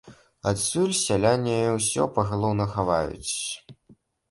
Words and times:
Адсюль 0.51 0.95
сяляне 0.99 1.59
ўсё 1.77 2.09
пагалоўна 2.17 2.69
хаваюць. 2.75 3.37